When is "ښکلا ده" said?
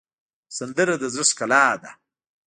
1.29-1.91